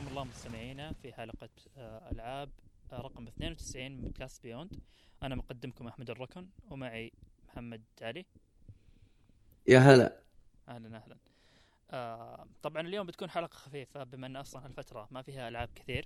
[0.00, 2.50] الله مستمعينا في حلقة آه، ألعاب
[2.92, 4.80] آه، رقم 92 من كاس بيوند
[5.22, 7.12] أنا مقدمكم أحمد الركن ومعي
[7.48, 8.26] محمد علي.
[9.68, 10.22] يا هلا.
[10.68, 11.16] أهلا أهلا.
[11.90, 16.04] آه طبعا اليوم بتكون حلقة خفيفة بما أن أصلا هالفترة ما فيها ألعاب كثير.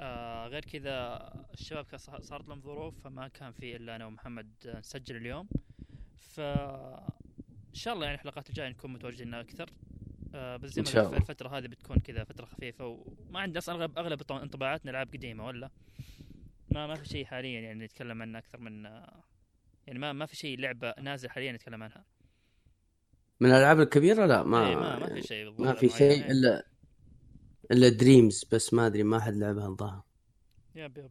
[0.00, 1.18] آه غير كذا
[1.54, 5.48] الشباب صارت لهم ظروف فما كان في إلا أنا ومحمد نسجل اليوم.
[6.18, 9.70] ف إن شاء الله يعني الحلقات الجاية نكون متواجدين أكثر.
[10.34, 11.16] آه بس زي ما.
[11.16, 15.46] الفترة هذه بتكون كذا فترة خفيفة وما عندنا أصلا أغلب أغلب طبعاً انطباعاتنا ألعاب قديمة
[15.46, 15.70] ولا؟
[16.70, 18.84] ما ما في شيء حاليا يعني نتكلم عنه أكثر من
[19.86, 22.04] يعني ما ما في شيء لعبة نازل حاليا نتكلم عنها.
[23.40, 25.98] من الألعاب الكبيرة؟ لا ما إيه ما, ما في شيء ما في معين.
[25.98, 26.66] شيء إلا
[27.70, 30.02] إلا دريمز بس ما أدري ما حد لعبها الظاهر
[30.74, 31.10] يب يب.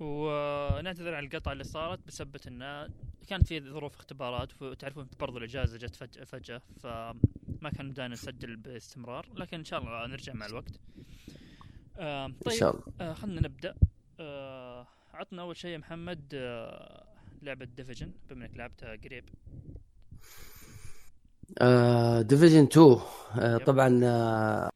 [0.00, 2.88] ونعتذر عن القطعة اللي صارت بسبة انه
[3.28, 6.62] كان في ظروف اختبارات وتعرفون برضو الإجازة جت فجأة فجأة
[7.64, 10.72] فما كان بدانا نسجل باستمرار لكن إن شاء الله نرجع مع الوقت.
[11.98, 13.74] آه إن طيب شاء الله آه خلينا نبدأ
[14.20, 17.04] آه عطنا أول شيء محمد آه
[17.42, 19.24] لعبة Division بما إنك لعبتها قريب.
[22.28, 23.00] Division 2
[23.38, 23.64] آه yep.
[23.66, 24.70] طبعا آه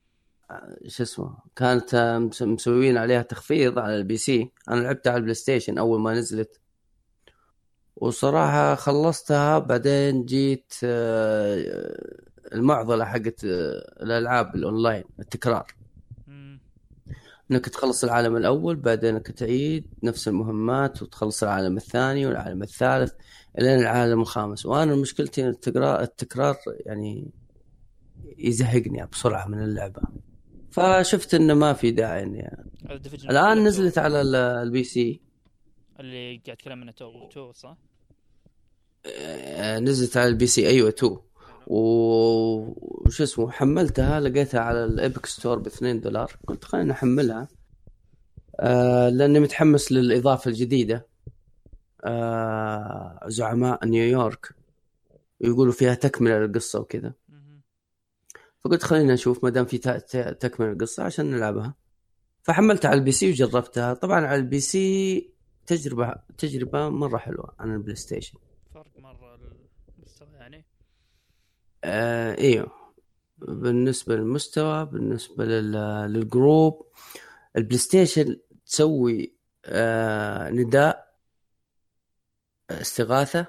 [0.86, 5.34] شو اسمه كانت آه، مس- مسويين عليها تخفيض على ال PC أنا لعبتها على ال
[5.34, 6.60] PlayStation أول ما نزلت
[7.97, 10.75] وصراحة خلصتها بعدين جيت
[12.53, 15.66] المعضلة حقت آه، الألعاب الأونلاين التكرار.
[16.26, 16.60] مم،
[17.50, 23.12] إنك تخلص العالم الأول بعدين إنك تعيد نفس المهمات وتخلص العالم الثاني والعالم الثالث
[23.59, 24.66] إلين العالم الخامس.
[24.66, 27.31] وأنا مشكلتي التكرار التكرار يعني
[28.38, 30.03] يزهقني بسرعة من اللعبة.
[30.70, 32.50] فشفت إنه ما في داعي إني
[32.84, 35.20] Division الآن نزلت على ال- PC.
[36.00, 37.76] اللي قاعد اتكلم عنه two two صح؟
[39.06, 41.22] آه، نزلت على ال PC أيوه 2 و-
[41.70, 46.32] وش اسمه حملتها لقيتها على ال Epic Store ب 2 دولار.
[46.46, 47.48] قلت خليني أحملها.
[48.60, 51.06] آه لأني متحمس للإضافة الجديدة.
[52.04, 54.54] آه زعماء نيويورك
[55.40, 57.12] يقولوا فيها تكملة للقصة وكذا.
[58.60, 59.78] فقلت خلينا نشوف ما دام في
[60.40, 61.74] تكملة القصة عشان نلعبها.
[62.42, 63.94] فحملتها على ال PC وجربتها.
[63.94, 65.31] طبعا على ال PC
[65.66, 68.38] تجربه تجربة مرة حلوة عن ال PlayStation.
[68.74, 69.38] فرق مرة
[69.98, 70.66] المستوى يعني.
[71.84, 72.71] آه أيوه
[73.39, 76.86] بالنسبة للمستوى بالنسبة لل- لل group ال
[77.56, 78.36] PlayStation
[78.66, 79.34] تسوي
[79.65, 81.09] آه نداء
[82.71, 83.47] استغاثة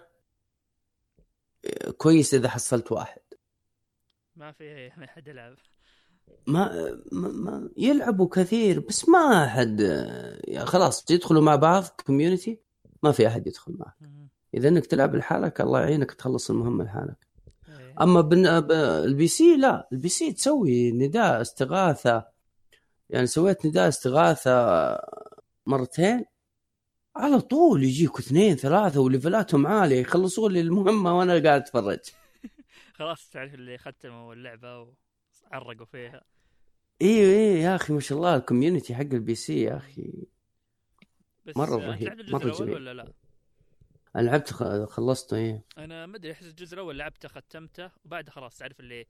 [1.98, 3.22] كويس إذا حصلت واحد
[4.36, 5.56] ما في ما حد يلعب
[6.48, 9.80] ما, ما, ما يلعبوا كثير بس ما احد
[10.48, 12.60] يا خلاص يدخلوا مع بعض community
[13.04, 13.96] ما في أحد يدخل معك.
[14.54, 17.28] إذا إنك تلعب لحالك الله يعينك تخلص المهمة لحالك.
[18.02, 18.60] أما بن...
[18.60, 18.72] ب-
[19.06, 22.26] ال PC لا ال PC تسوي نداء استغاثة
[23.10, 24.52] يعني سويت نداء استغاثة
[25.66, 26.26] مرتين
[27.16, 32.00] على طول يجيك اثنين ثلاثة و levelاتهم عالية يخلصون لي المهمة وأنا قاعد أتفرج
[32.98, 34.88] خلاص تعرف اللي ختموا اللعبة
[35.52, 36.22] وعرقوا فيها
[37.02, 40.28] أيوه أيوه يا أخي ما شاء الله ال community حق ال PC يا أخي
[41.46, 42.74] بس مرة آه، رهيب، الأول جميل.
[42.74, 43.14] ولا لا؟
[44.16, 44.54] أنا لعبت
[44.90, 45.64] خلصته إيه.
[45.78, 49.06] أنا ما أدري أحس الجزء الأول لعبته ختمته وبعدها خلاص تعرف اللي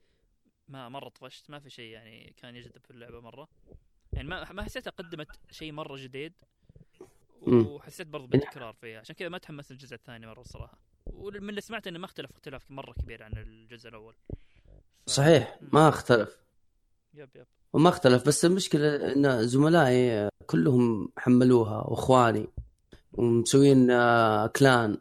[0.67, 3.47] ما مرة طفشت ما في شيء يعني كان يجذب في اللعبة مرة.
[4.13, 6.33] يعني ما ما حسيتها قدمت شيء مرة جديد.
[7.47, 8.99] وحسيت برضو بالتكرار فيها.
[8.99, 12.71] عشان كذا ما تحمست الجزء الثاني مرة الصراحة ومن اللي سمعت إنه ما اختلف اختلاف
[12.71, 14.15] مرة كبير عن الجزء الأول.
[15.05, 15.09] ف...
[15.09, 15.59] صحيح.
[15.61, 16.37] ما اختلف.
[17.13, 17.47] يب يب.
[17.73, 22.47] وما اختلف بس المشكلة إن زملائي كلهم حملوها وإخواني.
[23.13, 24.97] ومسوين آه، كلان.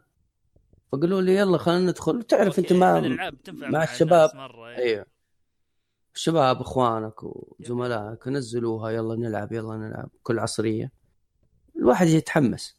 [0.91, 2.23] فقالوا لي يلا خلينا ندخل.
[2.23, 2.99] تعرف أنت مع
[3.47, 4.29] مع الشباب.
[4.35, 4.77] مرة إيه.
[4.77, 5.05] أيوه.
[6.15, 10.91] الشباب إخوانك وزملائك نزلوها يلا نلعب يلا نلعب كل عصرية.
[11.75, 12.77] الواحد يتحمس.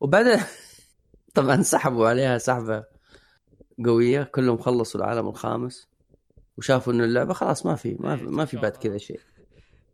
[0.00, 0.40] وبعدين
[1.34, 2.84] طبعا سحبوا عليها سحبة
[3.84, 4.22] قوية.
[4.22, 5.88] كلهم خلصوا العالم الخامس
[6.58, 9.20] وشافوا إن اللعبة خلاص ما في ما في, ما في بعد كذا شيء.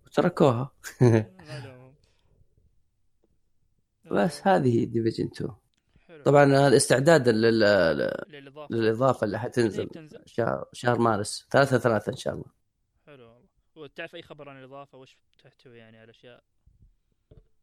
[0.07, 0.71] وتركوها.
[4.11, 5.51] بس هذه ديفيجن 2
[6.09, 6.23] حلو.
[6.23, 7.61] طبعا هذا استعدادا لل...
[8.29, 8.75] للإضافة.
[8.75, 9.89] للإضافة اللي حتنزل.
[10.27, 11.47] شهر شهر مارس.
[11.51, 12.45] 3 3 إن شاء الله.
[13.07, 13.49] حلو والله.
[13.77, 16.43] وتعرف أي خبر عن الإضافة؟ وش تحتوي يعني على أشياء؟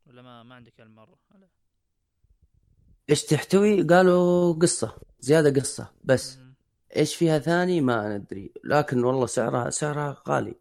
[0.05, 1.47] ولا ما ما عندك المرة لا.
[3.09, 4.97] إيش تحتوي؟ قالوا قصة.
[5.19, 5.91] زيادة قصة.
[6.03, 6.53] بس مم.
[6.95, 8.51] إيش فيها ثاني؟ ما ندري.
[8.63, 10.55] لكن والله سعرها سعرها غالي.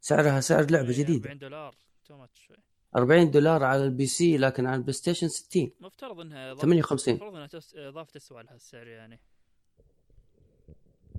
[0.00, 1.30] سعرها سعر لعبة إيه، جديدة.
[1.30, 1.74] 40 دولار.
[2.04, 2.56] too much شوي
[2.96, 7.14] 40 دولار على ال PC لكن على البلاي ستيشن 60 مفترض إنها إضافة- 58.
[7.14, 7.48] مفترض إنها.
[7.88, 9.20] اضافه تسوى لها السعر يعني.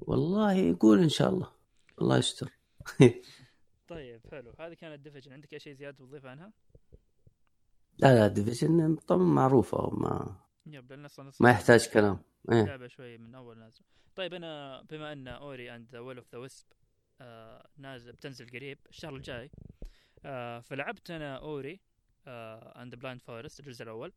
[0.01, 1.51] والله يقول إن شاء الله.
[2.01, 2.51] الله يستر.
[3.87, 4.53] طيب حلو.
[4.59, 5.33] هذه كانت ديفيجن.
[5.33, 6.51] عندك أي شيء زيادة تضيف عنها؟
[7.99, 10.35] لا لا ديفيجن طبعا معروفة ما
[10.65, 12.19] يب لأن أصلا ما يحتاج كلام.
[12.51, 12.63] إيه.
[12.63, 13.81] لعبة شوي من أول نازل
[14.15, 16.65] طيب أنا بما أن Ori and the Will of the Wisps
[17.77, 19.51] نازل بتنزل قريب الشهر الجاي
[20.25, 21.79] آه فلعبت أنا Ori
[22.27, 24.13] and the Blind Forest الجزء الأول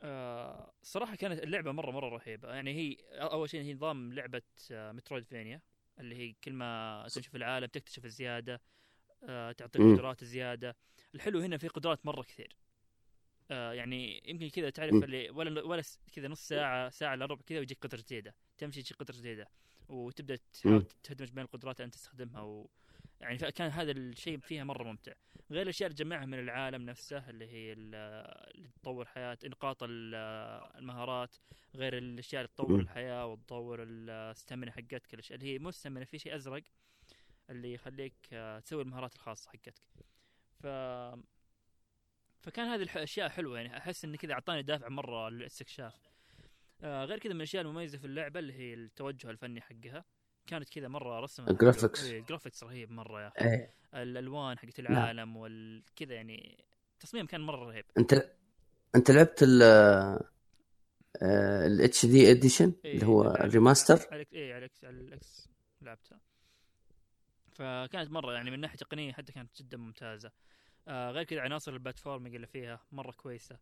[0.00, 4.42] آه صراحة كانت اللعبة مرة مرة رهيبة يعني هي أول شيء هي نظام لعبة
[4.72, 5.60] آه مترويد فينيا
[6.00, 8.60] اللي هي كل ما في العالم تكتشف الزيادة
[9.28, 9.82] آه تعطيك.
[9.82, 10.76] قدرات زيادة
[11.14, 12.56] الحلو هنا في قدرات مرة كثير
[13.50, 15.04] آه يعني يمكن كذا تعرف.
[15.04, 15.82] اللي ولا ولا
[16.12, 19.48] كذا نص ساعة ساعة إلا ربع كذا ويجيك قدرة جديدة تمشي تجيك قدرة جديدة
[19.88, 20.86] وتبدأ تحاول.
[21.02, 22.70] تدمج بين القدرات اللي أنت تستخدمها و...
[23.24, 25.12] يعني كان هذا الشيء فيها مرة ممتع.
[25.50, 27.94] غير الأشياء اللي تجمعها من العالم نفسه اللي هي ال-
[28.54, 30.14] اللي تطور حياه نقاط ال-
[30.78, 31.36] المهارات
[31.74, 32.80] غير الأشياء اللي تطور.
[32.80, 36.62] الحياة وتطور ال stamina حقتك الأشياء اللي هي مو stamina في شيء أزرق
[37.50, 39.74] اللي يخليك آه، تسوي المهارات الخاصة حقتك.
[40.62, 40.66] ف
[42.40, 45.94] فكان هذه الاشياء حلوة يعني أحس ان كذا أعطاني دافع مرة للاستكشاف.
[46.82, 50.04] آه غير كذا من الأشياء المميزة في اللعبة اللي هي التوجه الفني حقها.
[50.46, 51.54] كانت كذا مرة رسمها حلو.
[51.56, 52.04] ال graphics.
[52.04, 53.44] إيه، ال graphics رهيب مرة يا أخي.
[53.50, 53.74] إيه.
[53.94, 56.64] الألوان حقت العالم والكذا يعني
[56.94, 57.84] التصميم كان مرة رهيب.
[57.98, 58.30] أنت
[58.94, 59.62] أنت لعبت ال
[61.66, 63.96] ال HD edition إيه، اللي هو ال remaster
[64.32, 65.48] إيه على ال X على ال X
[65.82, 66.20] لعبتها.
[67.52, 70.30] فكانت مرة يعني من ناحية تقنية حتى كانت جدا ممتازة.
[70.88, 73.58] آه غير كذا عناصر ال platforming اللي فيها مرة كويسة.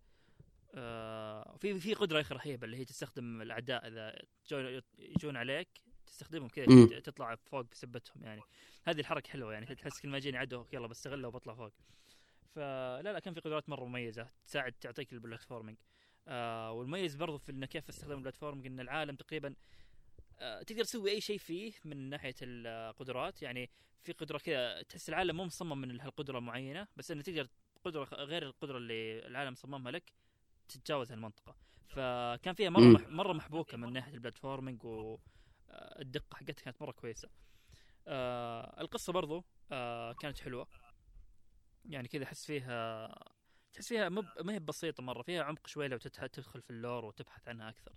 [0.74, 4.14] آه في في قدرة يا أخي رهيبة اللي هي تستخدم الاعداء إذا
[4.48, 5.68] جو- يجون عليك
[6.12, 7.00] تستخدمهم كذا.
[7.00, 8.42] تطلع فوق بسبتهم يعني.
[8.84, 11.72] هذه الحركة حلوة يعني تحس كل ما يجيني عدو يلا بستغله وبطلع فوق.
[12.54, 15.78] فلا لا كان في قدرات مرة مميزة تساعد تعطيك ال platforming
[16.28, 19.54] آه والمميز برضو في إنه كيف استخدام ال platforming إن العالم تقريبا
[20.38, 23.42] آه تقدر تسوي أي شيء فيه من ناحية القدرات.
[23.42, 23.70] يعني
[24.02, 27.48] في قدرة كذا تحس العالم مو مصمم من هالقدرة معينة بس إنه تقدر
[27.84, 30.12] قدرة غير القدرة اللي العالم صممها لك
[30.68, 31.56] تتجاوز هالمنطقه
[31.88, 34.80] فكان فيها مرة مرة محبوكة من ناحية ال platforming
[35.98, 37.28] والدقه حقتها كانت مرة كويسة.
[38.08, 40.66] آه القصة برضو آه كانت حلوة.
[41.84, 43.08] يعني كذا أحس فيها
[43.72, 44.24] تحس فيها مب...
[44.44, 46.26] ما هي بسيطة مرة فيها عمق شوي لو تتح...
[46.26, 47.92] تدخل في اللور وتبحث عنها أكثر.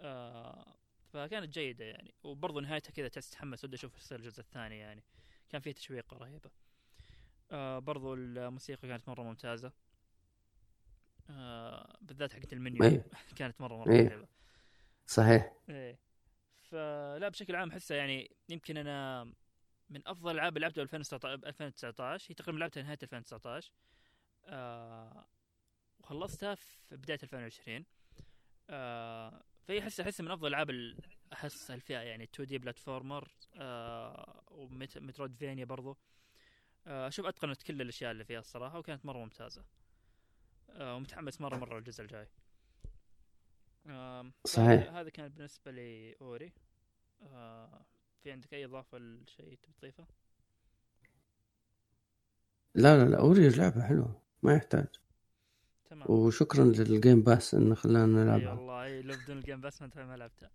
[0.00, 0.76] آه
[1.12, 2.14] فكانت جيدة يعني.
[2.22, 5.04] وبرضو نهايتها كذا تحس تحمس ودي أشوف يصير الجزء الثاني يعني.
[5.50, 6.50] كان فيها تشويقه رهيبة.
[7.52, 9.72] آه برضو الموسيقى كانت مرة ممتازة.
[11.30, 13.02] آه بالذات حقت المنيو
[13.38, 14.08] كانت مرة مرة إيه.
[14.08, 14.26] رهيبة.
[15.06, 15.52] صحيح.
[15.68, 15.98] إيه.
[16.74, 19.24] فلا بشكل عام احسها يعني يمكن أنا
[19.90, 23.72] من أفضل الالعاب اللي لعبتها 2019 2019 هي تقريبا لعبتها نهاية 2019
[24.44, 25.26] آه
[25.98, 27.84] وخلصتها في بداية 2020
[28.70, 30.98] آه فهي احس احس من أفضل الالعاب ال-
[31.32, 35.96] أحس الفئة يعني 2 دي بلاتفورمر آه ومترود فينيا برضو.
[36.86, 39.64] آه أشوف اتقنت كل الأشياء اللي فيها الصراحة وكانت مرة ممتازة.
[40.70, 42.28] آه ومتحمس مره مرة للجزء الجاي.
[43.86, 44.68] آم، صحيح.
[44.68, 46.52] هذا- هذا كان بالنسبة لي أوري.
[47.24, 47.84] آه
[48.22, 50.06] في عندك أي إضافة لشيء تبي تضيفه؟
[52.74, 54.86] لا لا لا اوري لعبة حلوة ما يحتاج.
[55.90, 56.10] تمام.
[56.10, 58.52] وشكرا لل Game Pass انه خلانا أي نلعبها.
[58.52, 60.50] والله أي لو بدون الجيم بس ما أنت ما لعبتها.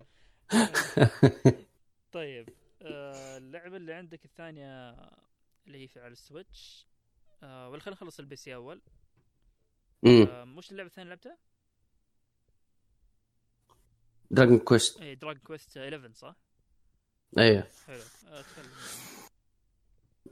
[2.12, 2.50] طيب
[2.82, 4.90] آه اللعبة اللي عندك الثانية
[5.68, 6.88] اللي هي في على السويتش.
[7.44, 8.82] آه ولا خلينا نخلص ال PC أول.
[10.06, 11.38] امم آه مش اللعبة الثانية لعبتها؟
[14.32, 16.36] Dragon Quest اي Dragon Quest 11 صح؟
[17.38, 17.64] أيوه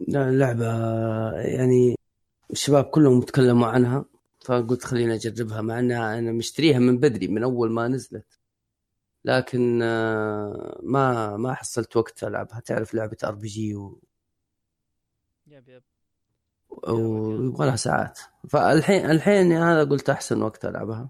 [0.07, 0.65] لا لعبة
[1.31, 1.95] يعني
[2.51, 4.05] الشباب كلهم تكلموا عنها
[4.45, 8.39] فقلت خليني أجربها مع إنها أنا مشتريها من بدري من أول ما نزلت.
[9.25, 12.59] لكن آه، ما ما حصلت وقت ألعبها.
[12.59, 13.69] تعرف لعبة RPG
[15.47, 15.83] yep yep.
[16.69, 18.19] ويبغى لها ساعات.
[18.49, 21.09] فالحين الحين هذا قلت أحسن وقت ألعبها.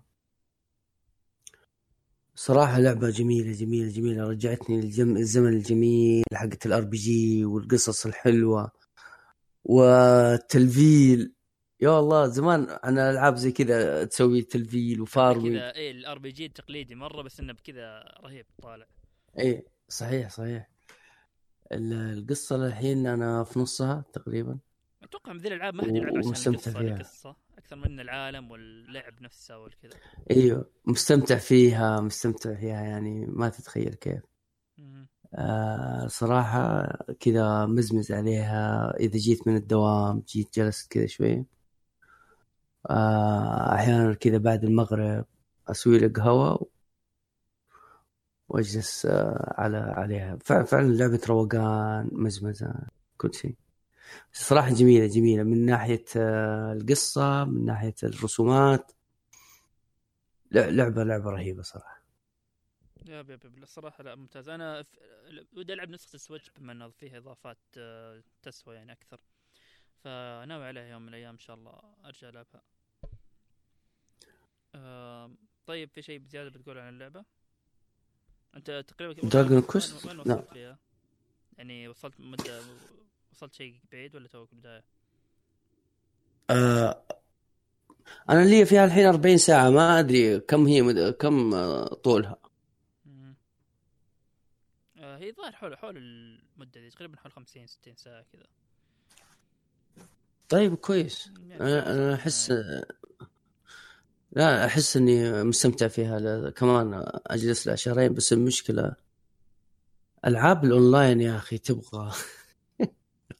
[2.39, 4.23] صراحة لعبة جميلة جميلة جميلة.
[4.29, 5.17] رجعتني للجم...
[5.17, 8.71] الزمن الجميل حقت ال RPG والقصص الحلوة
[9.63, 11.33] وال leveling.
[11.81, 16.45] يا الله زمان أنا ألعاب زي كذا تسوي تلفيل و farming كذا اي ال RPG
[16.45, 18.85] التقليدي مرة بس إنه بكذا رهيب طالع.
[19.39, 20.69] اي صحيح صحيح.
[21.71, 24.59] ال- القصة الحين أنا في نصها تقريبا.
[25.07, 26.95] أتوقع من ذي الألعاب ما حد يلعب عشان ومستمتع القصة فيها.
[26.95, 27.35] القصة.
[27.57, 29.93] أكثر من العالم واللعب نفسه والكذا
[30.31, 34.21] أيوه مستمتع فيها مستمتع فيها يعني ما تتخيل كيف.
[35.35, 36.87] آه صراحة
[37.19, 38.93] كذا مزمز عليها.
[38.99, 41.45] إذا جيت من الدوام جيت جلست كذا شوي.
[42.89, 45.25] آه أحيانا كذا بعد المغرب
[45.67, 46.67] أسوي لي قهوة
[48.49, 50.37] وأجلس آه على عليها.
[50.45, 52.73] فع- فعلا لعبة روقان مزمزة
[53.17, 53.55] كل شيء.
[54.31, 55.43] صراحة جميلة جميلة.
[55.43, 58.91] من ناحية آه، القصة من ناحية الرسومات
[60.51, 62.01] لعبة لعبة رهيبة صراحة.
[63.05, 64.49] يب يب يب الصراحه لا ممتاز.
[64.49, 64.85] أنا.
[65.57, 69.19] ودي ألعب نسخة السويتش بما إنه فيها إضافات آه، تسوى يعني أكثر.
[70.03, 72.61] فناوي عليها يوم من الأيام إن شاء الله أرجع ألعبها.
[75.65, 77.25] طيب في شيء بزيادة بتقول عن اللعبة؟
[78.55, 79.21] أنت تقريبا
[80.25, 80.35] لا.
[80.35, 80.77] وصلت فيها
[81.57, 82.61] يعني وصلت مدة
[83.37, 84.83] وصلت شيء بعيد ولا توك بدايه
[86.49, 87.03] آه
[88.29, 91.09] أنا لي فيها الحين 40 ساعة ما أدري كم هي مد...
[91.13, 92.37] كم آه، طولها.
[94.97, 98.45] آه هي ظاهر حول حول المدة دي تقريبا حول 50 60 ساعة كذا.
[100.49, 101.31] طيب كويس.
[101.47, 102.53] يعني أنا أنا أحس
[104.31, 106.49] لا أحس إني مستمتع فيها.
[106.49, 108.95] كمان أجلس لها شهرين بس المشكلة
[110.25, 112.11] ألعاب الأونلاين يا أخي تبغى.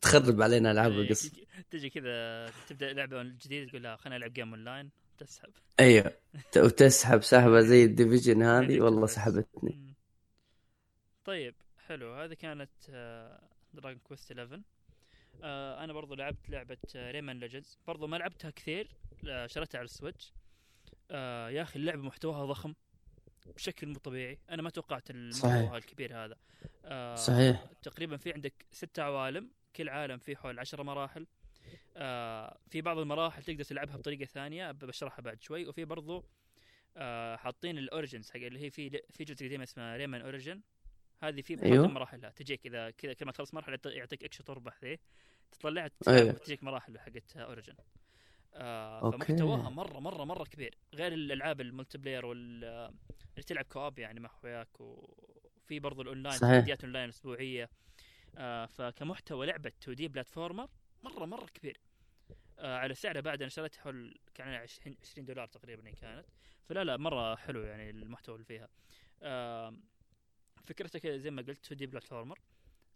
[0.08, 1.32] تخرب علينا ألعاب إيه، القصة.
[1.72, 5.50] تجي- كذا تبدأ لعبة جديدة تقول لا خليني العب game online تسحب.
[5.80, 6.14] أيوه.
[6.66, 9.14] وتسحب سحبة زي ال Division هذه والله بس.
[9.16, 9.94] سحبتني.
[11.26, 11.56] طيب
[11.88, 12.14] حلو.
[12.14, 12.70] هذه كانت
[13.74, 14.62] Dragon Quest 11
[15.44, 18.92] آه أنا برضو لعبت لعبة Rayman Legends برضو ما لعبتها كثير
[19.46, 20.34] شريتها على ال Switch
[21.12, 22.74] آه يا أخي اللعبة محتواها ضخم
[23.56, 24.40] بشكل مو طبيعي.
[24.50, 25.78] أنا ما توقعت المحتوى.
[25.78, 26.36] الكبير هذا.
[26.86, 27.66] آه صحيح.
[27.84, 29.50] تقريبا في عندك ستة عوالم.
[29.76, 31.28] كل عالم فيه حول عشرة مراحل
[31.98, 36.26] آه في بعض المراحل تقدر تلعبها بطريقة ثانية ب- بشرحها بعد شوي وفي برضو
[36.98, 40.62] آه حاطين ال Origins حق اللي هي في في جزء قديم اسمه Rayman Origins
[41.24, 41.88] هذه في أيوه.
[41.88, 45.00] مراحلها تجيك إذا كذا كل ما تخلص مرحلة يعط- يعطيك اكشن تربح ذي
[45.52, 46.32] تطلعها أيوه.
[46.32, 47.74] تجيك مراحل حقت Origins
[48.54, 49.12] آه.
[49.12, 52.64] فمحتواها مرة مرة مرة كبير غير الألعاب ال multiplayer وال
[53.34, 56.60] اللي تلعب co-op يعني مع أخوياك وفي برضو الاونلاين صحيح.
[56.60, 57.70] تحديات اونلاين أسبوعية
[58.38, 60.70] آه فكمحتوى لعبة 2D platformer
[61.04, 61.80] مرة مرة كبير.
[62.60, 66.26] آه على سعره بعد أنا شريتها حول كان 20 20 دولار تقريبا كانت.
[66.66, 68.70] فلا لا مرة حلو يعني المحتوى اللي فيها.
[69.22, 69.78] آه
[70.66, 72.40] فكرتها كذا زي ما قلت 2 D platformer.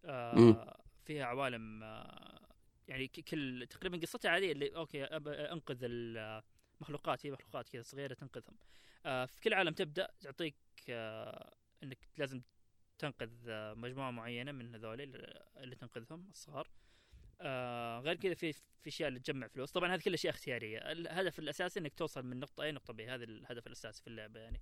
[0.05, 2.41] آه فيها عوالم آه
[2.87, 8.57] يعني كل تقريبا قصتها عادية اللي okay أب أنقذ المخلوقات هي مخلوقات كذا صغيرة تنقذهم.
[9.05, 10.55] آه في كل عالم تبدأ تعطيك
[10.89, 12.41] آه إنك لازم
[13.01, 15.01] تنقذ آه، مجموعة معينة من هذول
[15.57, 16.67] اللي تنقذهم الصغار.
[17.41, 19.71] آه غير كذا في في أشياء اللي تجمع فلوس.
[19.71, 20.91] طبعا هذه كل أشياء اختيارية.
[20.91, 23.01] الهدف الأساسي إنك توصل من نقطة A نقطة B.
[23.01, 24.61] هذا الهدف الأساسي في اللعبة يعني.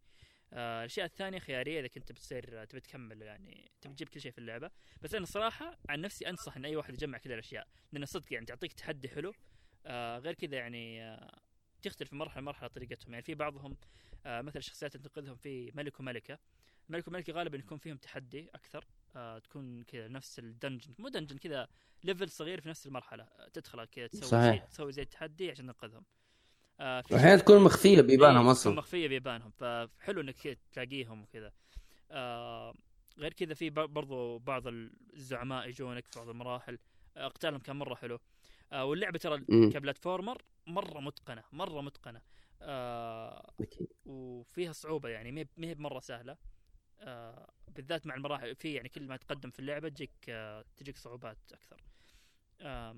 [0.54, 4.38] آه الأشياء الثانية خيارية إذا كنت بتصير تبي تكمل يعني تبي تجيب كل شيء في
[4.38, 4.72] اللعبة.
[5.02, 7.68] بس أنا الصراحه عن نفسي أنصح إن أي واحد يجمع كل الأشياء.
[7.92, 9.34] لأن صدق يعني تعطيك تحدي حلو.
[9.86, 11.42] آه غير كذا يعني آه
[11.82, 13.14] تختلف من مرحلة لمرحلة طريقتهم.
[13.14, 13.78] يعني في بعضهم
[14.26, 16.40] آه مثل الشخصيات اللي تنقذهم في ملك وملكة.
[16.90, 18.86] ملك وملكه غالبا يكون فيهم تحدي أكثر.
[19.16, 21.68] آه تكون كذا نفس ال dungeon مو dungeon كذا
[22.04, 23.24] level صغير في نفس المرحلة.
[23.24, 24.54] آه، تدخل كذا تسوي صحيح.
[24.56, 26.06] شيء تسوي زي التحدي عشان تنقذهم.
[26.80, 29.52] آه في واحيانا تكون مخفية بيبانها إيه، مصر مخفية بيبانهم.
[29.52, 31.52] فحلو إنك كذا تلاقيهم وكذا.
[32.12, 32.74] آه
[33.18, 36.80] غير كذا في بر- برضو بعض الزعماء يجونك في بعض المراحل.
[37.18, 38.20] آه، قتالهم كان مرة حلو.
[38.72, 39.40] آه واللعبة ترى.
[39.70, 42.22] كبلاتفورمر مرة متقنة مرة متقنة.
[42.62, 43.54] آه.
[44.06, 46.38] وفيها صعوبة يعني ما هي- بمرة سهلة.
[47.68, 51.78] بالذات مع المراحل في يعني كل ما تقدم في اللعبة تجيك آه تجيك صعوبات أكثر.
[52.62, 52.96] آه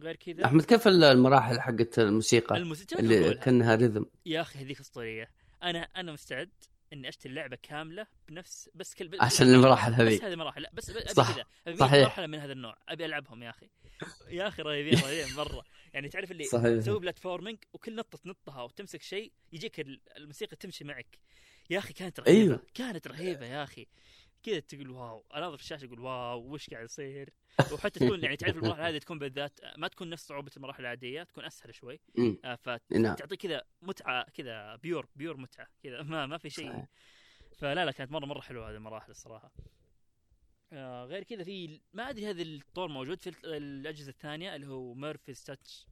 [0.00, 5.30] غير كذا أحمد كيف المراحل حقت الموسيقى؟ الموسيقى اللي كأنها ريذم يا أخي هذيك أسطورية.
[5.62, 6.50] أنا أنا مستعد
[6.92, 10.70] إني أشتري اللعبة كاملة بنفس بس كل بس عشان المراحل بس هذه هذه المراحل لا
[10.74, 11.44] بس أبي صح، كذا.
[11.66, 12.04] أبي صحيح.
[12.04, 12.76] مرحلة من هذا النوع.
[12.88, 13.70] أبي ألعبهم يا أخي.
[14.28, 15.64] يا أخي رهيبين رهيبين مرة.
[15.94, 21.18] يعني تعرف اللي تسوي بلاتفورمينج وكل نطة تنطها وتمسك شيء يجيك ال- الموسيقى تمشي معك.
[21.70, 22.66] يا أخي كانت رهيبة أيوه.
[22.74, 23.86] كانت رهيبة يا أخي.
[24.42, 27.30] كذا تقول wow اناظر في الشاشة أقول wow وش قاعد يصير؟
[27.72, 31.44] وحتى تكون يعني تعرف المراحل هذه تكون بالذات ما تكون نفس صعوبة المراحل العادية تكون
[31.44, 32.00] أسهل شوي.
[32.44, 33.14] آه، نعم.
[33.16, 36.84] فتعطيك كذا متعة كذا pure pure متعة كذا ما ما في شيء.
[37.56, 39.52] فلا لا كانت مرة مرة حلوة هذه المراحل الصراحة.
[40.72, 44.94] آه غير كذا في ما أدري هذا الطور موجود في ال- الأجهزة الثانية اللي هو
[44.94, 45.86] Murfy's Touch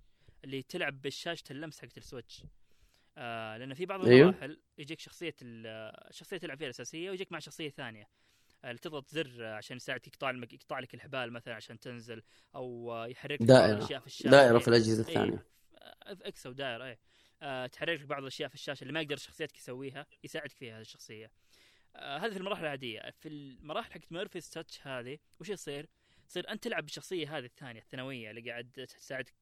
[0.45, 2.43] اللي تلعب بالشاشة اللمس حقت ال Switch.
[3.21, 4.29] آه لأن في بعض أيوه.
[4.29, 5.67] المراحل يجيك شخصية ال-
[6.11, 8.09] الشخصيه تلعب فيها الأساسية ويجيك مع شخصية ثانية
[8.65, 12.23] آه، اللي تضغط زر آه، عشان يساعدك يقطع المك- يقطع لك الحبال مثلا عشان تنزل
[12.55, 13.79] أو آه، يحرك لك بعض دائرة.
[13.79, 14.59] الأشياء في الشاشة دائرة.
[14.59, 15.09] في الأجهزة إيه.
[15.09, 15.45] الثانية
[16.07, 16.99] X أو دائرة إيه
[17.43, 20.81] آه تحرك لك بعض الأشياء في الشاشة اللي ما يقدر شخصيتك يسويها يساعدك فيها هذه
[20.81, 21.31] الشخصية
[21.97, 25.89] آه هذه في المراحل العادية في المراحل حقت Murfy's Touch هذه وش يصير؟
[26.29, 29.35] يصير أنت تلعب بالشخصية هذه الثانية الثانوية اللي قاعد تساعدك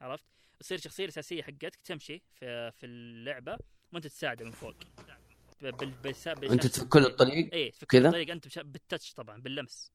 [0.00, 0.24] عرفت؟
[0.60, 3.58] تصير الشخصيه الاساسيه حقتك تمشي في في اللعبة
[3.92, 4.74] وأنت تساعده من فوق
[5.60, 9.92] بال بال أنت تفك كل الطريق إيه تفك كذا؟ الطريق أنت بش- بالتاتش طبعا باللمس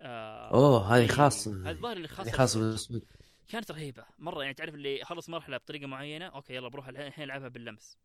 [0.00, 3.02] آه أوه هذه إيه، خاصة الظاهر اللي خاصة خاصة.
[3.48, 7.48] كانت رهيبة مرة يعني تعرف اللي خلص مرحلة بطريقة معينة أوكي يلا بروح الحين ألعبها
[7.48, 7.98] باللمس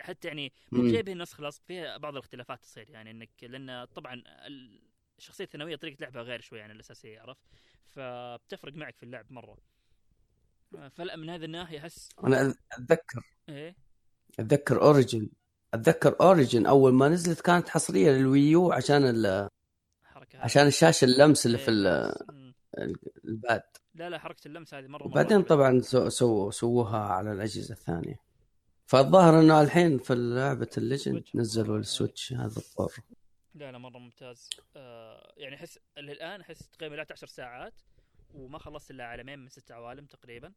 [0.00, 0.92] حتى يعني مو مم.
[0.92, 4.14] جايبين النسخ خلاص فيها بعض الاختلافات تصير يعني إنك لأن طبعا
[4.46, 4.82] ال-
[5.18, 7.42] الشخصية الثانوية طريقة لعبها غير شوي عن الأساسية عرفت
[7.86, 9.58] فبتفرق معك في اللعب مرة
[10.90, 13.22] فلا من هذه الناحية أحس أنا أتذكر.
[13.48, 13.76] إيه؟
[14.38, 15.28] أتذكر Origins.
[15.74, 19.48] أتذكر Origins أول ما نزلت كانت حصرية لل Wii U عشان ال...
[20.34, 22.54] عشان الشاشة اللمس اللي في إيه، مم.
[23.24, 23.62] ال pad.
[23.94, 25.42] لا لا حركة اللمس هذه مرة مرة بعدين.
[25.42, 28.20] طبعا سو سو سووها على الأجهزة الثانية.
[28.86, 31.24] فالظاهر إنه الحين في لعبة ال Legends.
[31.34, 32.92] نزلوا ال Switch هذا الطور.
[33.54, 34.50] لا لا مرة ممتاز.
[34.76, 37.74] آه يعني أحس للآن أحس تقريبا لعبت 10 ساعات.
[38.34, 40.52] وما خلصت إلا عالمين من ست عوالم تقريبا.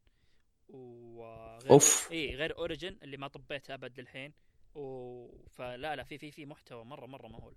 [0.70, 2.10] وغير أوف.
[2.12, 4.34] إي غير Origins اللي ما طبيتها أبد للحين.
[4.76, 5.28] و...
[5.50, 7.56] فلا لا في في في محتوى مرة مرة مهول.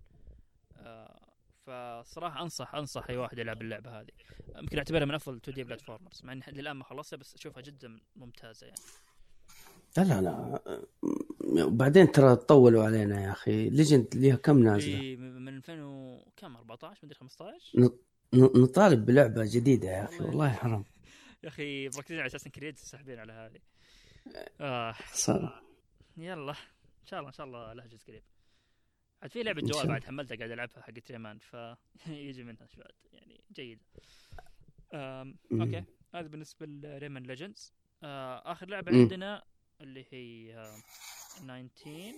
[0.76, 1.20] آه
[1.66, 4.08] فصراحة أنصح أنصح أي واحد يلعب اللعبة هذه.
[4.56, 8.00] يمكن أعتبرها من أفضل 2 D platformers مع اني للان ما خلصتها بس أشوفها جدا
[8.16, 8.80] ممتازة يعني.
[9.96, 11.64] لا لا لا.
[11.64, 13.70] وبعدين ترى طولوا علينا يا أخي.
[13.70, 16.24] Legends ليها كم نازلة؟ من 2000 و...
[16.36, 17.90] كم 14 مدري 15 ن-
[18.34, 20.84] نطالب بلعبة جديدة يا أخي والله حرام.
[21.42, 23.60] يا أخي مركزين على Assassin's Creed ساحبين على هذه.
[24.60, 24.94] آه.
[25.12, 25.62] صار
[26.16, 26.50] يلا.
[27.02, 28.22] إن شاء الله إن شاء الله لها جزء قريب.
[29.22, 29.86] عاد في لعبة جوال.
[29.88, 33.80] بعد حملتها قاعد ألعبها حقت Rayman فيجي منها شوي يعني جيد.
[34.94, 35.62] آم، مم.
[35.62, 35.84] أوكي.
[36.14, 38.98] هذا بالنسبة ل Rayman Legends آه آخر لعبة مم.
[39.00, 39.42] عندنا
[39.80, 40.82] اللي هي آه
[41.36, 42.14] 19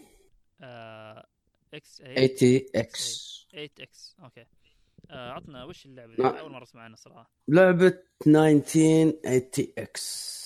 [0.60, 1.26] آه
[1.74, 4.44] إكس 8 80 إكس 8 إكس أوكي.
[5.10, 6.34] عطنا وش اللعبة؟ دي نعم.
[6.36, 7.30] أول مرة أسمع عنها صراحة.
[7.48, 10.38] لعبة 1980 إكس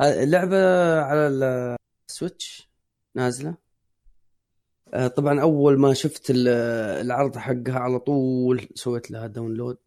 [0.00, 0.56] اللعبة
[1.00, 1.26] على
[2.10, 2.70] السويتش
[3.14, 3.56] نازلة.
[4.94, 6.48] آه، طبعا أول ما شفت ال-
[7.06, 9.78] العرض حقها على طول سويت لها داونلود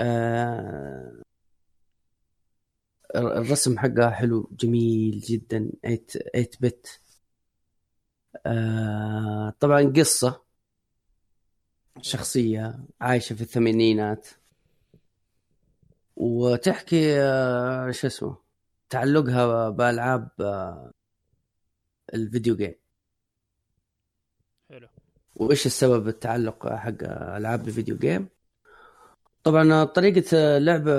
[0.00, 1.22] آه،
[3.16, 5.96] الرسم حقها حلو جميل جدا 8
[6.32, 7.00] 8 بت
[8.46, 10.47] آه، طبعا قصة.
[12.02, 14.28] شخصية عايشة في الثمانينات.
[16.16, 18.36] وتحكي آه، شو اسمه
[18.90, 20.90] تعلقها بألعاب آه،
[22.14, 22.74] الفيديو جيم.
[24.70, 24.88] حلو.
[25.36, 27.02] وإيش السبب التعلق حق
[27.36, 28.28] ألعاب الفيديو جيم؟
[29.44, 30.92] طبعا طريقة اللعبه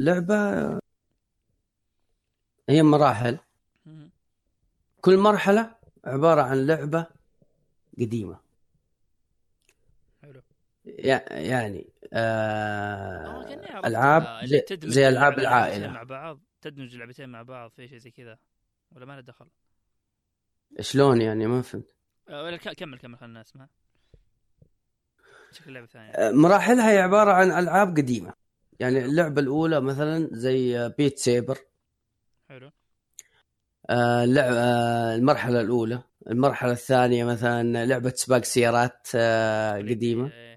[0.00, 0.68] لعبة
[2.68, 3.38] هي مراحل.
[5.00, 7.08] كل مرحلة عبارة عن حلو
[7.98, 8.40] يع-
[11.30, 15.88] يعني آه، آه ألعاب اللي زي, زي ألعاب العائلة.
[15.88, 18.38] مع بعض تدمج لعبتين مع بعض في شيء زي كذا.
[18.92, 19.46] ولا ما له دخل.
[20.80, 21.94] شلون يعني؟ ما فهمت.
[22.28, 23.68] آه، ولا كمل كمل خلينا نسمع.
[25.52, 26.10] شكل لعبة ثانية.
[26.10, 28.32] آه، مراحلها هي عبارة عن ألعاب قديمة.
[28.80, 31.58] يعني اللعبة الأولى مثلا زي بيت سيبر
[32.48, 32.70] حلو.
[33.90, 36.02] آه، اللعبة آه، المرحلة الأولى.
[36.26, 40.32] المرحلة الثانية مثلا لعبة سباق سيارات آه، قديمة.
[40.32, 40.47] إيه،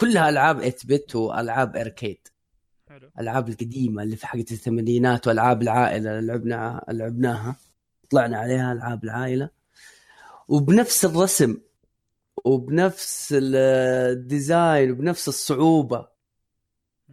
[0.00, 2.28] كلها ألعاب 8 بت وألعاب أركيد.
[2.88, 3.10] حلو.
[3.20, 7.56] ألعاب القديمة اللي في حقت الثمانينات وألعاب العائلة اللي لعبنا لعبناها.
[8.10, 9.50] طلعنا عليها ألعاب العائلة.
[10.48, 11.56] وبنفس الرسم
[12.44, 13.56] وبنفس ال-
[14.18, 16.08] الديزاين وبنفس الصعوبة.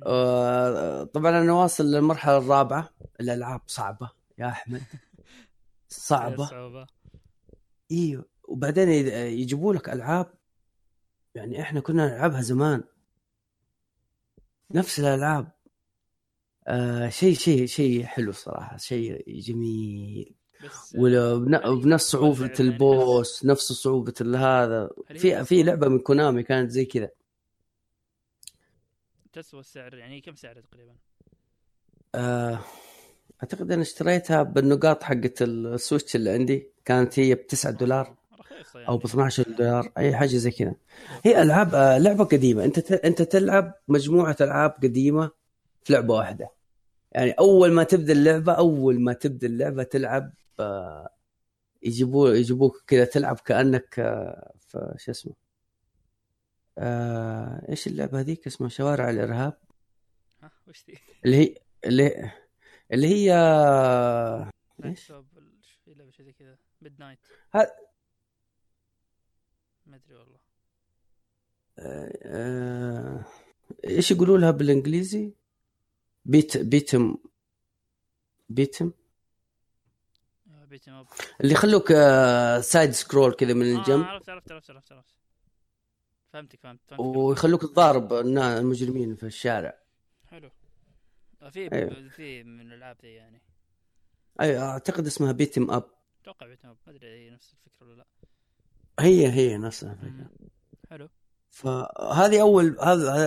[0.05, 2.89] آه، طبعا أنا واصل للمرحلة الرابعة.
[3.21, 4.55] الألعاب صعبة يا
[5.89, 6.45] صعبة.
[6.45, 6.87] صعوبة
[7.91, 8.89] أيوه وبعدين
[9.39, 10.33] يجيبوا لك ألعاب
[11.37, 12.83] يعني إحنا كنا نلعبها زمان.
[14.71, 15.51] نفس الألعاب.
[16.67, 20.35] آه شيء شيء شيء حلو صراحة شيء جميل.
[20.97, 24.89] وبنفس صعوبة اللعبة يعني البوس نفس صعوبة هذا.
[25.15, 27.09] في في لعبة من كونامي كانت زي كذا.
[29.33, 30.95] تسوى السعر يعني كم سعرها تقريبا؟
[32.15, 32.59] آه
[33.43, 36.71] أعتقد أنا اشتريتها بالنقاط حقت السويتش اللي عندي.
[36.85, 38.16] كانت هي ب 9 دولار.
[38.77, 40.75] يعني أو ب 12 دولار أي حاجة زي كذا.
[41.25, 42.63] هي ألعاب آه، لعبة قديمة.
[42.65, 45.31] أنت ت- أنت تلعب مجموعة ألعاب قديمة
[45.83, 46.49] في لعبة واحدة.
[47.11, 51.09] يعني أول ما تبدأ اللعبة أول ما تبدأ اللعبة تلعب آه،
[51.83, 55.33] يجيبوا يجيبوك كذا تلعب كأنك آه، في شو اسمه
[56.77, 59.57] آه، إيش اللعبة هذيك؟ اسمها شوارع الإرهاب.
[60.43, 62.31] ها وش ذي؟ اللي هي اللي
[62.93, 63.33] اللي هي
[64.85, 65.13] إيش؟
[66.11, 67.19] شيء زي كذا؟ ميد نايت
[69.87, 70.37] ما أدري والله.
[71.79, 73.25] آه، آه،
[73.87, 75.31] إيش يقولوا لها بالإنجليزي؟
[76.25, 77.17] beat beat 'em
[78.49, 78.91] beat 'em
[80.69, 81.07] beat 'em up
[81.41, 84.03] اللي يخلوك آه، side scroll كذا من آه الجنب.
[84.03, 85.15] عرفت عرفت عرفت عرفت عرفت.
[86.33, 89.79] فهمتك فهمت, فهمت ويخلوك تضارب المجرمين في الشارع.
[90.27, 90.49] حلو.
[91.41, 92.09] آه، في أيوه.
[92.09, 93.41] في من الألعاب ذي يعني.
[94.41, 95.83] اي أعتقد اسمها beat 'em up
[96.21, 98.05] أتوقع beat 'em ما أدري هي نفس الفكرة ولا لا.
[98.99, 100.09] هي هي نفسها الفكرة.
[100.41, 100.49] مم.
[100.89, 101.09] حلو.
[101.49, 102.77] فهذه أول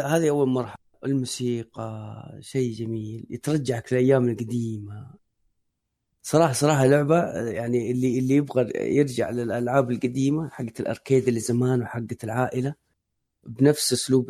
[0.05, 0.81] هذه أول مرحلة.
[1.05, 5.11] الموسيقى شيء جميل يترجعك الأيام القديمة.
[6.23, 12.25] صراحة صراحة لعبة يعني اللي اللي يبغى يرجع للألعاب القديمة حقت الأركيد اللي زمان وحقت
[12.25, 12.75] العائلة
[13.45, 14.27] بنفس أسلوب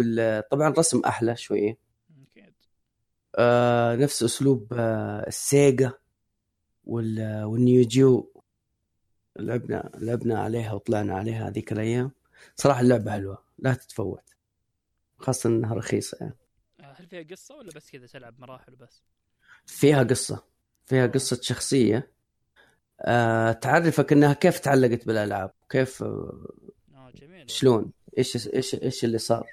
[0.51, 1.79] طبعا رسم أحلى شوية.
[3.39, 5.93] آه نفس أسلوب آه السيجا
[6.85, 8.40] وال- والنيو جيو
[9.41, 12.11] لعبنا لعبنا عليها وطلعنا عليها هذيك الأيام.
[12.57, 14.23] صراحة اللعبة حلوة لا تتفوت.
[15.19, 16.37] خاصة إنها رخيصة يعني.
[16.81, 19.03] آه، هل فيها قصة ولا بس كذا تلعب مراحل وبس؟
[19.67, 20.45] فيها قصة
[20.87, 22.11] فيها قصة شخصية.
[23.01, 26.47] آه تعرفك إنها كيف تعلقت بالألعاب؟ كيف آه،
[26.95, 29.47] آه جميل شلون؟ إيش إيش إيش اللي صار.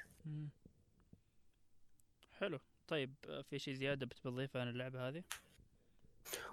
[2.32, 2.58] حلو.
[2.88, 5.22] طيب آه، في شيء زيادة بتضيفه عن اللعبة هذه؟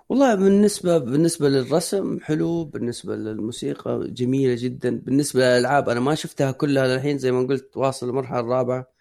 [0.09, 4.99] والله بالنسبة بالنسبة للرسم حلو بالنسبة للموسيقى جميلة جدا.
[4.99, 8.91] بالنسبة للألعاب أنا ما شفتها كلها للحين زي ما قلت واصل المرحلة الرابعة.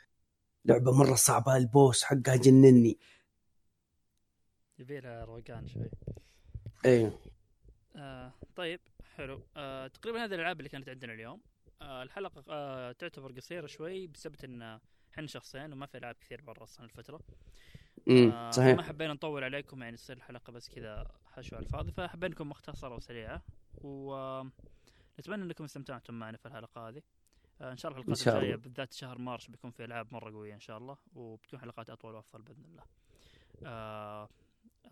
[0.64, 2.98] لعبة مرة صعبة البوس حقها جنني.
[4.78, 5.90] يبي لها روقان شوي.
[6.84, 7.18] أيوه
[7.96, 8.80] آه طيب
[9.16, 9.40] حلو.
[9.56, 11.40] آه تقريبا هذه الألعاب اللي كانت عندنا اليوم.
[11.82, 14.78] آه الحلقة آه تعتبر قصيرة شوي بسبب إن
[15.14, 17.20] إحنا شخصين وما في ألعاب كثير برا أصلا الفترة.
[18.08, 21.92] امم آه ما صحيح حبينا نطول عليكم يعني تصير الحلقة بس كذا حشو على الفاضي
[21.92, 23.42] فحبينا نكون مختصره وسريعه
[23.78, 27.02] ونتمنى أنكم استمتعتم معنا في الحلقة هذه.
[27.60, 28.56] آه إن شاء الله الحلقات شاء الجاية.
[28.56, 32.42] بالذات شهر مارس بيكون في ألعاب مرة قوية إن شاء الله وبتكون حلقات أطول وأفضل
[32.42, 32.82] بإذن الله.
[33.66, 34.28] آه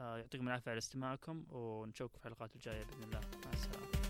[0.00, 3.20] آه يعطيكم العافية على استماعكم ونشوفكم في الحلقات الجاية بإذن الله.
[3.20, 4.01] مع السلامة.